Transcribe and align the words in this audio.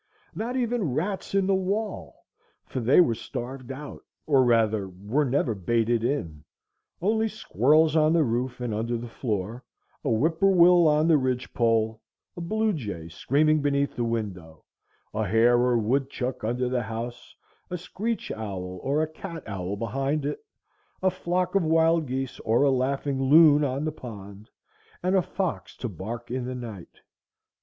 Not 0.33 0.55
even 0.55 0.95
rats 0.95 1.35
in 1.35 1.45
the 1.45 1.53
wall, 1.53 2.25
for 2.65 2.79
they 2.79 2.99
were 3.01 3.13
starved 3.13 3.71
out, 3.71 4.01
or 4.25 4.43
rather 4.43 4.89
were 4.89 5.25
never 5.25 5.53
baited 5.53 6.03
in,—only 6.03 7.27
squirrels 7.27 7.95
on 7.95 8.11
the 8.13 8.23
roof 8.23 8.59
and 8.59 8.73
under 8.73 8.97
the 8.97 9.07
floor, 9.07 9.63
a 10.03 10.09
whippoorwill 10.09 10.87
on 10.87 11.07
the 11.07 11.19
ridge 11.19 11.53
pole, 11.53 12.01
a 12.35 12.41
blue 12.41 12.73
jay 12.73 13.09
screaming 13.09 13.61
beneath 13.61 13.95
the 13.95 14.03
window, 14.03 14.65
a 15.13 15.27
hare 15.27 15.55
or 15.59 15.77
woodchuck 15.77 16.43
under 16.43 16.67
the 16.67 16.81
house, 16.81 17.35
a 17.69 17.77
screech 17.77 18.31
owl 18.31 18.79
or 18.81 19.03
a 19.03 19.07
cat 19.07 19.43
owl 19.45 19.75
behind 19.75 20.25
it, 20.25 20.43
a 21.03 21.11
flock 21.11 21.53
of 21.53 21.61
wild 21.63 22.07
geese 22.07 22.39
or 22.39 22.63
a 22.63 22.71
laughing 22.71 23.21
loon 23.21 23.63
on 23.63 23.85
the 23.85 23.91
pond, 23.91 24.49
and 25.03 25.15
a 25.15 25.21
fox 25.21 25.77
to 25.77 25.87
bark 25.87 26.31
in 26.31 26.45
the 26.45 26.55
night. 26.55 27.01